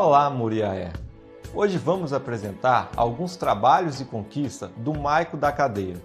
[0.00, 0.92] Olá, Muriaé!
[1.52, 6.00] Hoje vamos apresentar alguns trabalhos e conquistas do Maico da Cadeira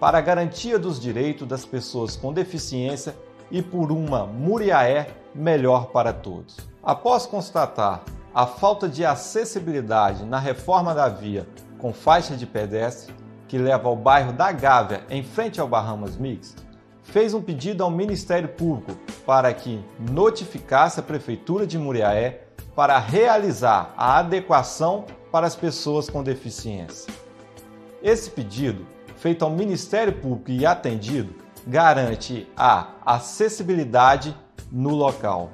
[0.00, 3.14] para a garantia dos direitos das pessoas com deficiência
[3.50, 6.56] e por uma Muriaé melhor para todos.
[6.82, 8.02] Após constatar
[8.34, 13.14] a falta de acessibilidade na reforma da via com faixa de pedestre
[13.46, 16.56] que leva ao bairro da Gávea em frente ao Bahamas Mix,
[17.02, 23.92] fez um pedido ao Ministério Público para que notificasse a Prefeitura de Muriaé para realizar
[23.96, 27.12] a adequação para as pessoas com deficiência.
[28.02, 28.86] Esse pedido,
[29.16, 31.34] feito ao Ministério Público e atendido,
[31.66, 34.36] garante a acessibilidade
[34.70, 35.50] no local.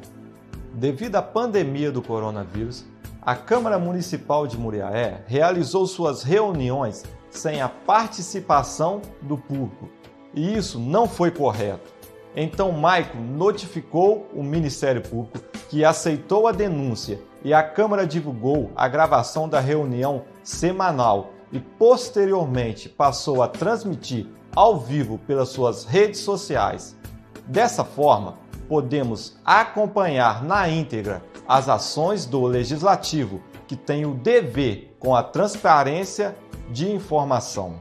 [0.74, 2.84] Devido à pandemia do coronavírus,
[3.20, 9.88] a Câmara Municipal de Muriaé realizou suas reuniões sem a participação do público,
[10.32, 11.97] e isso não foi correto.
[12.40, 18.86] Então, Maico notificou o Ministério Público que aceitou a denúncia e a Câmara divulgou a
[18.86, 26.96] gravação da reunião semanal e posteriormente passou a transmitir ao vivo pelas suas redes sociais.
[27.44, 35.12] Dessa forma, podemos acompanhar na íntegra as ações do legislativo, que tem o dever com
[35.12, 36.36] a transparência
[36.70, 37.80] de informação.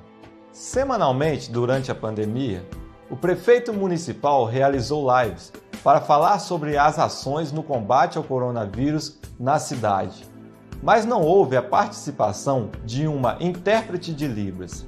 [0.52, 2.66] Semanalmente, durante a pandemia,
[3.10, 9.58] o prefeito municipal realizou lives para falar sobre as ações no combate ao coronavírus na
[9.60, 10.26] cidade.
[10.84, 14.86] Mas não houve a participação de uma intérprete de Libras.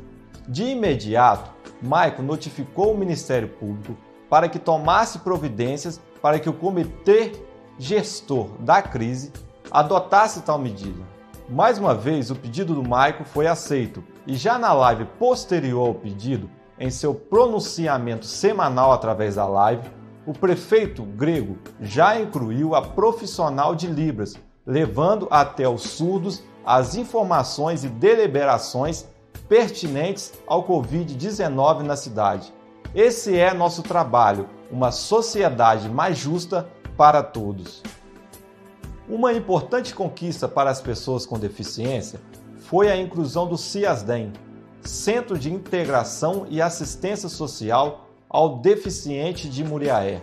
[0.48, 3.96] De imediato, Maico notificou o Ministério Público
[4.30, 7.32] para que tomasse providências para que o comitê
[7.78, 9.32] gestor da crise
[9.72, 11.02] adotasse tal medida.
[11.48, 15.96] Mais uma vez, o pedido do Maico foi aceito e já na live posterior ao
[15.96, 19.90] pedido, em seu pronunciamento semanal através da live,
[20.26, 24.36] o prefeito grego já incluiu a profissional de Libras,
[24.66, 29.06] levando até os surdos as informações e deliberações
[29.48, 32.54] pertinentes ao Covid-19 na cidade.
[32.94, 37.82] Esse é nosso trabalho, uma sociedade mais justa para todos.
[39.08, 42.22] Uma importante conquista para as pessoas com deficiência
[42.58, 44.32] foi a inclusão do CIASDEM,
[44.82, 50.22] Centro de Integração e Assistência Social ao Deficiente de Muriaé,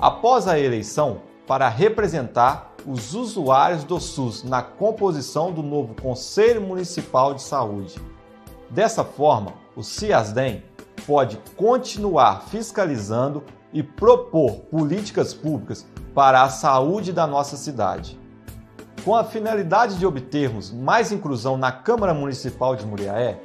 [0.00, 7.34] após a eleição para representar os usuários do SUS na composição do novo Conselho Municipal
[7.34, 8.00] de Saúde.
[8.70, 10.62] Dessa forma, o CIASDEM
[11.06, 13.42] pode continuar fiscalizando
[13.72, 18.18] e propor políticas públicas para a saúde da nossa cidade.
[19.04, 23.40] Com a finalidade de obtermos mais inclusão na Câmara Municipal de Muriaé,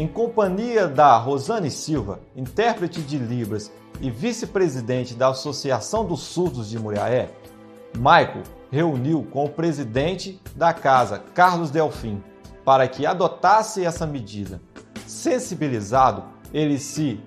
[0.00, 6.78] em companhia da Rosane Silva, intérprete de Libras e vice-presidente da Associação dos Surdos de
[6.78, 7.28] Muriaé,
[7.94, 12.24] Michael reuniu com o presidente da casa, Carlos Delfim,
[12.64, 14.58] para que adotasse essa medida.
[15.06, 17.20] Sensibilizado, ele se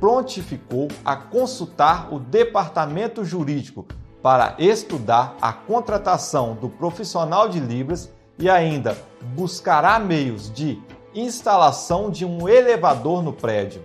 [0.00, 3.86] prontificou a consultar o departamento jurídico
[4.20, 8.98] para estudar a contratação do profissional de Libras e ainda
[9.36, 10.82] buscará meios de
[11.14, 13.82] instalação de um elevador no prédio.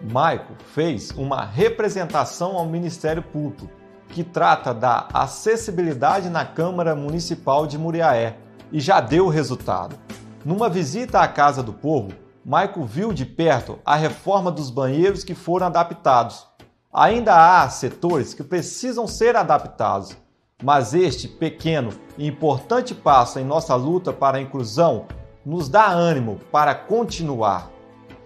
[0.00, 3.70] Maico fez uma representação ao Ministério Público
[4.08, 8.36] que trata da acessibilidade na Câmara Municipal de Muriaé
[8.70, 9.96] e já deu resultado.
[10.44, 12.12] Numa visita à Casa do Povo,
[12.44, 16.46] Maico viu de perto a reforma dos banheiros que foram adaptados.
[16.92, 20.16] Ainda há setores que precisam ser adaptados,
[20.62, 25.06] mas este pequeno e importante passo em nossa luta para a inclusão
[25.44, 27.70] nos dá ânimo para continuar.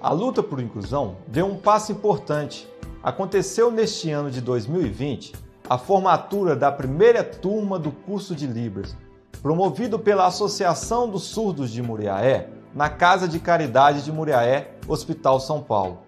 [0.00, 2.68] A luta por inclusão deu um passo importante.
[3.02, 5.32] Aconteceu neste ano de 2020
[5.68, 8.96] a formatura da primeira turma do curso de Libras,
[9.42, 15.60] promovido pela Associação dos Surdos de Muriaé, na Casa de Caridade de Muriaé, Hospital São
[15.60, 15.98] Paulo.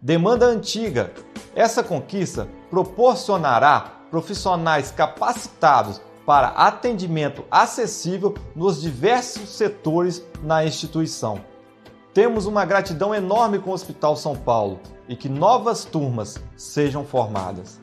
[0.00, 1.12] Demanda antiga.
[1.54, 6.00] Essa conquista proporcionará profissionais capacitados
[6.30, 11.40] para atendimento acessível nos diversos setores na instituição.
[12.14, 14.78] Temos uma gratidão enorme com o Hospital São Paulo
[15.08, 17.80] e que novas turmas sejam formadas.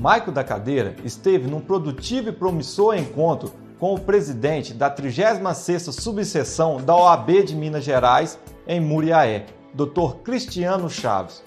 [0.00, 6.78] Maico da Cadeira esteve num produtivo e promissor encontro com o presidente da 36ª subseção
[6.78, 9.44] da OAB de Minas Gerais em Muriaé,
[9.74, 10.14] Dr.
[10.24, 11.42] Cristiano Chaves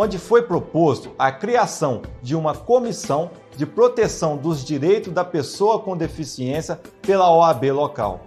[0.00, 5.96] onde foi proposto a criação de uma comissão de proteção dos direitos da pessoa com
[5.96, 8.20] deficiência pela OAB local,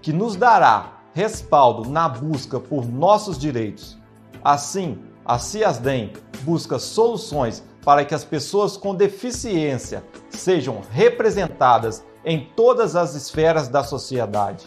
[0.00, 3.98] que nos dará respaldo na busca por nossos direitos.
[4.42, 6.14] Assim, a CIASDEM
[6.44, 13.84] busca soluções para que as pessoas com deficiência sejam representadas em todas as esferas da
[13.84, 14.66] sociedade.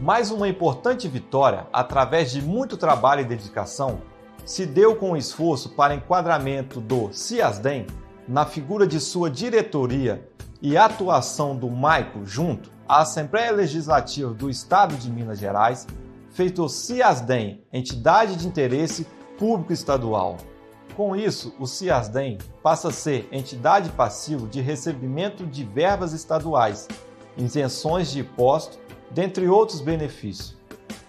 [0.00, 4.00] Mais uma importante vitória, através de muito trabalho e dedicação,
[4.44, 7.86] se deu com o esforço para enquadramento do CIASDEM
[8.28, 10.28] na figura de sua diretoria
[10.60, 15.86] e atuação do Maico junto à Assembleia Legislativa do Estado de Minas Gerais,
[16.30, 19.06] fez do CIASDEM entidade de interesse
[19.38, 20.36] público estadual.
[20.96, 26.86] Com isso, o CIASDEM passa a ser entidade passiva de recebimento de verbas estaduais,
[27.36, 28.78] isenções de imposto
[29.10, 30.56] dentre outros benefícios.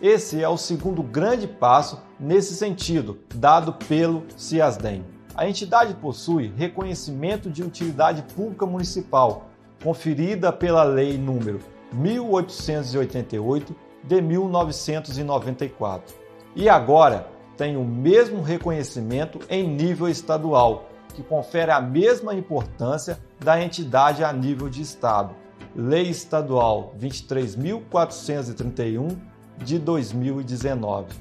[0.08, 5.04] Esse é o segundo grande passo nesse sentido, dado pelo CIASDEM.
[5.34, 9.50] A entidade possui reconhecimento de utilidade pública municipal,
[9.84, 11.60] conferida pela Lei número
[11.92, 16.16] 1888 de 1994.
[16.56, 17.28] E agora
[17.58, 24.32] tem o mesmo reconhecimento em nível estadual, que confere a mesma importância da entidade a
[24.32, 25.34] nível de estado.
[25.76, 31.14] Lei Estadual 23.431 de 2019.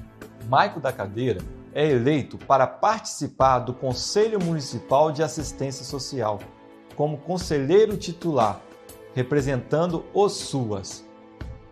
[0.47, 1.41] Maico da Cadeira
[1.73, 6.39] é eleito para participar do Conselho Municipal de Assistência Social
[6.95, 8.61] como conselheiro titular,
[9.13, 11.05] representando os SUAS.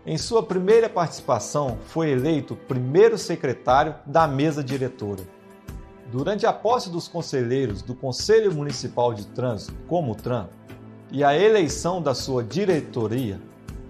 [0.06, 5.22] Em sua primeira participação, foi eleito primeiro secretário da mesa diretora.
[6.12, 10.48] Durante a posse dos conselheiros do Conselho Municipal de Trânsito, como TRAN,
[11.10, 13.40] e a eleição da sua diretoria,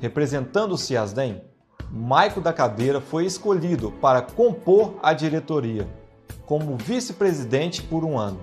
[0.01, 1.43] representando o CIASDEM,
[1.91, 5.89] Maico da Cadeira foi escolhido para compor a diretoria,
[6.47, 8.41] como vice-presidente por um ano.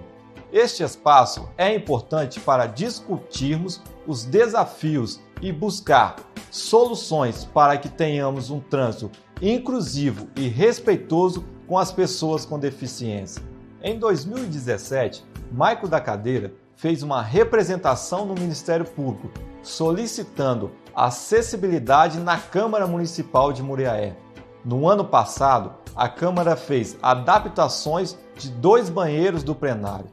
[0.51, 6.17] Este espaço é importante para discutirmos os desafios e buscar
[6.49, 9.11] soluções para que tenhamos um trânsito
[9.41, 13.41] inclusivo e respeitoso com as pessoas com deficiência.
[13.81, 19.31] Em 2017, Maico da Cadeira fez uma representação no Ministério Público
[19.63, 24.15] solicitando acessibilidade na Câmara Municipal de Muriaé.
[24.63, 30.07] No ano passado, a Câmara fez adaptações de dois banheiros do plenário.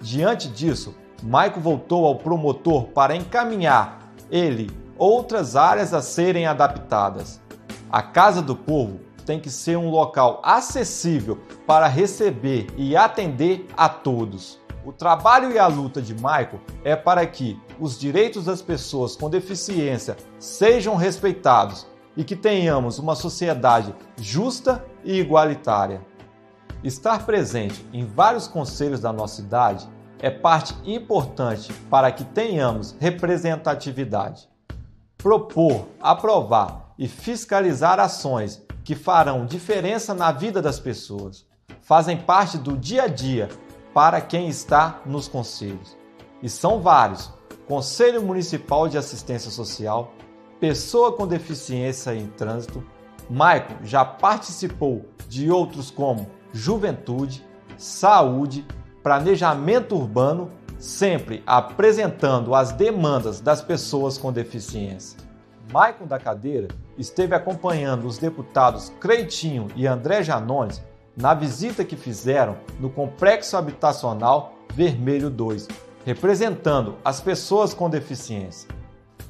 [0.00, 7.40] Diante disso, Maico voltou ao promotor para encaminhar ele outras áreas a serem adaptadas.
[7.90, 13.88] A Casa do Povo tem que ser um local acessível para receber e atender a
[13.88, 14.63] todos.
[14.84, 19.30] O trabalho e a luta de Michael é para que os direitos das pessoas com
[19.30, 26.02] deficiência sejam respeitados e que tenhamos uma sociedade justa e igualitária.
[26.82, 29.88] Estar presente em vários conselhos da nossa cidade
[30.18, 34.50] é parte importante para que tenhamos representatividade.
[35.16, 41.46] Propor, aprovar e fiscalizar ações que farão diferença na vida das pessoas
[41.80, 43.48] fazem parte do dia a dia
[43.94, 45.96] para quem está nos conselhos.
[46.42, 47.32] E são vários:
[47.66, 50.12] Conselho Municipal de Assistência Social,
[50.60, 52.84] Pessoa com Deficiência em Trânsito.
[53.30, 57.42] Maicon já participou de outros como Juventude,
[57.78, 58.66] Saúde,
[59.02, 65.18] Planejamento Urbano, sempre apresentando as demandas das pessoas com deficiência.
[65.72, 66.68] Maicon da Cadeira
[66.98, 70.82] esteve acompanhando os deputados Creitinho e André Janones
[71.16, 75.68] na visita que fizeram no Complexo Habitacional Vermelho 2,
[76.04, 78.68] representando as pessoas com deficiência.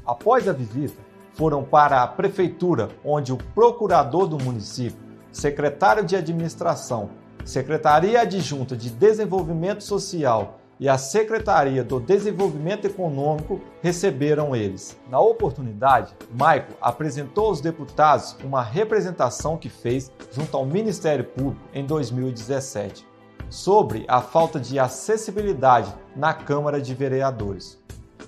[0.06, 1.00] Após a visita,
[1.34, 4.98] foram para a prefeitura, onde o procurador do município,
[5.30, 7.10] secretário de administração,
[7.44, 14.98] secretaria adjunta de desenvolvimento social e a Secretaria do Desenvolvimento Econômico receberam eles.
[15.10, 21.84] Na oportunidade, Maico apresentou aos deputados uma representação que fez junto ao Ministério Público em
[21.84, 23.06] 2017
[23.48, 27.78] sobre a falta de acessibilidade na Câmara de Vereadores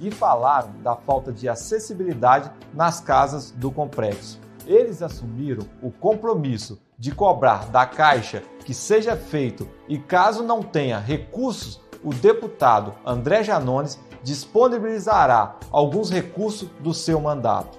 [0.00, 4.38] e falaram da falta de acessibilidade nas casas do complexo.
[4.66, 10.98] Eles assumiram o compromisso de cobrar da Caixa que seja feito e, caso não tenha
[10.98, 17.78] recursos o deputado André Janones disponibilizará alguns recursos do seu mandato.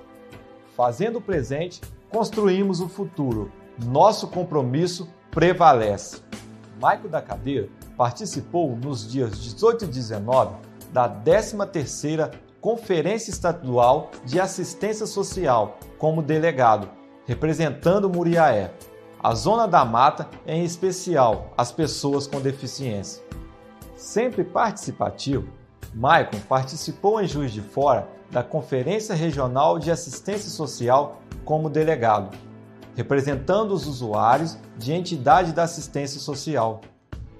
[0.75, 3.51] Fazendo o presente, construímos o futuro.
[3.83, 6.21] Nosso compromisso prevalece.
[6.79, 10.55] Maico da Cadeira participou nos dias 18 e 19
[10.91, 12.31] da 13ª
[12.61, 16.89] Conferência Estadual de Assistência Social como delegado,
[17.25, 18.73] representando Muriaé,
[19.21, 23.23] a Zona da Mata, em especial as pessoas com deficiência.
[23.97, 25.47] Sempre participativo,
[25.91, 32.37] Maicon participou em Juiz de Fora da Conferência Regional de Assistência Social como delegado,
[32.95, 36.81] representando os usuários de entidade da assistência social.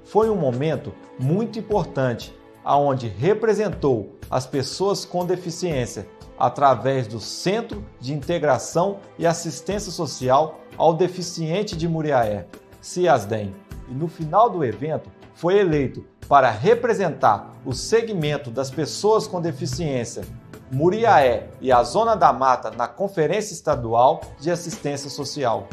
[0.04, 6.08] Foi um momento muito importante aonde representou as pessoas com deficiência
[6.40, 12.48] através do Centro de Integração e Assistência Social ao Deficiente de Muriaé,
[12.82, 13.54] CIASDEM,
[13.90, 20.24] e no final do evento foi eleito para representar o segmento das pessoas com deficiência
[20.72, 25.67] Muriaé e a Zona da Mata na Conferência Estadual de Assistência Social.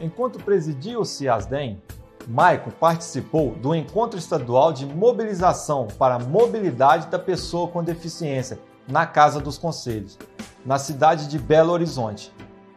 [0.00, 1.82] Enquanto presidia o CIASDEM,
[2.26, 8.58] Maicon participou do Encontro Estadual de Mobilização para a Mobilidade da Pessoa com Deficiência
[8.88, 10.18] na Casa dos Conselhos,
[10.64, 12.32] na cidade de Belo Horizonte,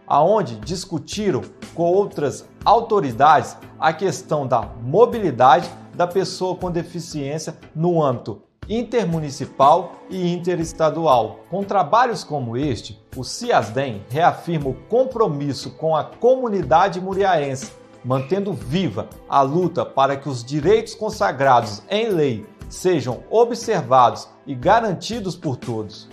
[0.06, 1.42] aonde discutiram
[1.74, 10.32] com outras autoridades a questão da mobilidade da pessoa com deficiência no âmbito intermunicipal e
[10.34, 11.40] interestadual.
[11.50, 17.72] Com trabalhos como este, o CIASDEM reafirma o compromisso com a comunidade muriaense,
[18.04, 25.36] mantendo viva a luta para que os direitos consagrados em lei sejam observados e garantidos
[25.36, 26.10] por todos.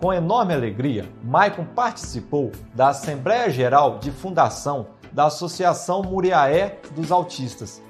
[0.00, 7.82] Com enorme alegria, Maicon participou da Assembleia Geral de Fundação da Associação Muriaé dos Autistas.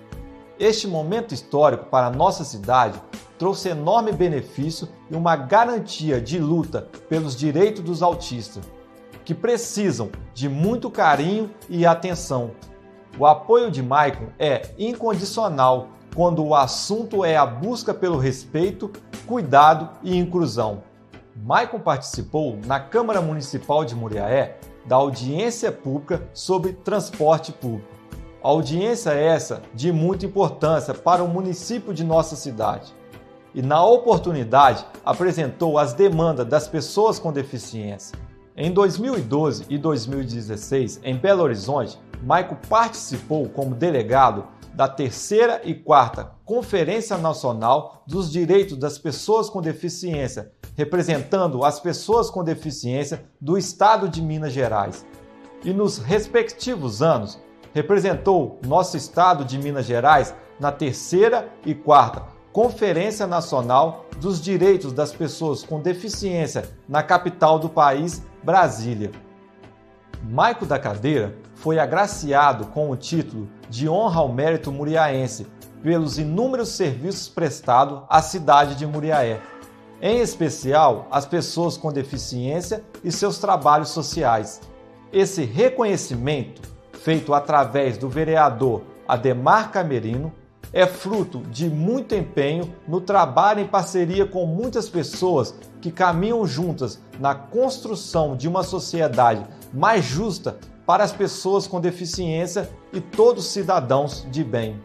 [0.59, 3.01] Este momento histórico para a nossa cidade
[3.39, 8.65] trouxe enorme benefício e uma garantia de luta pelos direitos dos autistas,
[9.25, 12.51] que precisam de muito carinho e atenção.
[13.17, 18.91] O apoio de Maicon é incondicional quando o assunto é a busca pelo respeito,
[19.29, 20.83] cuidado e inclusão.
[21.37, 27.98] Maicon participou na Câmara Municipal de Muriaé da audiência pública sobre transporte público.
[28.43, 32.95] Audiência essa de muita importância para o município de nossa cidade
[33.53, 38.17] e, na oportunidade, apresentou as demandas das pessoas com deficiência.
[38.57, 46.33] Em 2012 e 2016, em Belo Horizonte, Maico participou como delegado da terceira e quarta
[46.45, 54.09] Conferência Nacional dos Direitos das Pessoas com Deficiência, representando as pessoas com deficiência do Estado
[54.09, 55.05] de Minas Gerais.
[55.65, 57.41] E nos respectivos anos,
[57.75, 62.23] representou nosso Estado de Minas Gerais na terceira e quarta
[62.53, 69.13] Conferência Nacional dos Direitos das Pessoas com Deficiência na capital do país, Brasília.
[70.25, 75.47] Maico da Cadeira foi agraciado com o título de Honra ao Mérito Muriaense
[75.83, 79.41] pelos inúmeros serviços prestados à cidade de Muriaé,
[80.03, 84.61] em especial às pessoas com deficiência e seus trabalhos sociais.
[85.13, 86.63] Esse reconhecimento,
[87.03, 90.33] feito através do vereador Ademar Camerino,
[90.73, 97.01] é fruto de muito empenho no trabalho em parceria com muitas pessoas que caminham juntas
[97.19, 104.27] na construção de uma sociedade mais justa para as pessoas com deficiência e todos cidadãos
[104.31, 104.81] de bem.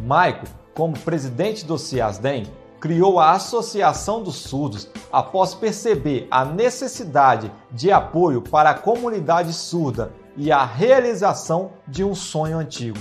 [0.00, 2.46] Maico, como presidente do CIASDEM,
[2.80, 10.12] criou a Associação dos Surdos após perceber a necessidade de apoio para a comunidade surda
[10.40, 12.96] e a realização de um sonho antigo.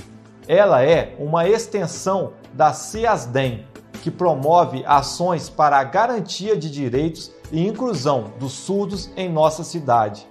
[0.46, 3.65] Ela é uma extensão da CIASDEM,
[4.03, 10.27] que promove ações para a garantia de direitos e inclusão dos surdos em nossa cidade.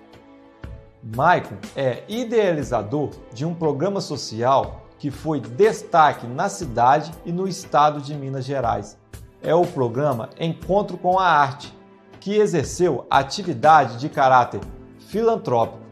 [1.02, 8.02] Maicon é idealizador de um programa social que foi destaque na cidade e no estado
[8.02, 8.98] de Minas Gerais.
[9.42, 11.74] É o programa Encontro com a Arte,
[12.20, 14.60] que exerceu atividade de caráter
[14.98, 15.87] filantrópico,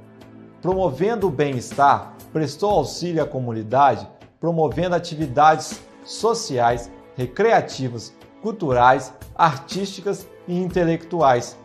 [0.66, 4.04] promovendo o bem-estar, prestou auxílio à comunidade
[4.40, 11.56] promovendo atividades sociais, recreativas, culturais, artísticas e intelectuais,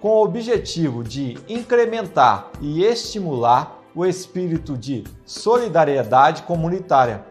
[0.00, 7.24] com o objetivo de incrementar e estimular o espírito de solidariedade comunitária.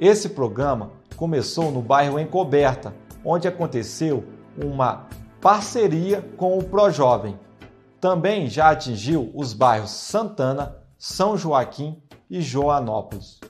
[0.00, 4.24] Esse programa começou no bairro Encoberta, onde aconteceu
[4.56, 5.06] uma
[5.38, 7.38] parceria com o ProJovem.
[8.00, 13.40] Também já atingiu os bairros Santana, São Joaquim e Joanópolis.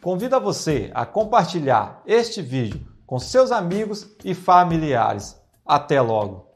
[0.00, 5.40] Convido você a compartilhar este vídeo com seus amigos e familiares.
[5.64, 6.46] Até logo!